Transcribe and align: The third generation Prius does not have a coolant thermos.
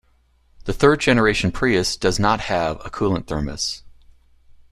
The 0.65 0.73
third 0.73 0.99
generation 0.99 1.51
Prius 1.51 1.95
does 1.95 2.17
not 2.17 2.39
have 2.39 2.77
a 2.83 2.89
coolant 2.89 3.27
thermos. 3.27 3.83